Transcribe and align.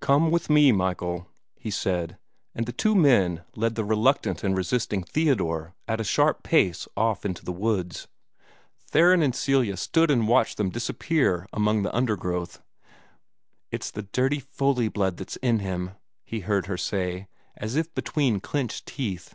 "Come 0.00 0.30
with 0.30 0.50
me, 0.50 0.72
Michael!" 0.72 1.26
he 1.56 1.70
said, 1.70 2.18
and 2.54 2.66
the 2.66 2.70
two 2.72 2.94
men 2.94 3.44
led 3.56 3.76
the 3.76 3.82
reluctant 3.86 4.44
and 4.44 4.54
resisting 4.54 5.02
Theodore 5.02 5.74
at 5.88 6.02
a 6.02 6.04
sharp 6.04 6.42
pace 6.42 6.86
off 6.98 7.24
into 7.24 7.46
the 7.46 7.50
woods. 7.50 8.06
Theron 8.90 9.22
and 9.22 9.34
Celia 9.34 9.78
stood 9.78 10.10
and 10.10 10.28
watched 10.28 10.58
them 10.58 10.68
disappear 10.68 11.46
among 11.50 11.82
the 11.82 11.96
undergrowth. 11.96 12.62
"It's 13.70 13.90
the 13.90 14.02
dirty 14.02 14.40
Foley 14.40 14.88
blood 14.88 15.16
that's 15.16 15.36
in 15.36 15.60
him," 15.60 15.92
he 16.26 16.40
heard 16.40 16.66
her 16.66 16.76
say, 16.76 17.28
as 17.56 17.74
if 17.74 17.94
between 17.94 18.38
clenched 18.38 18.84
teeth. 18.84 19.34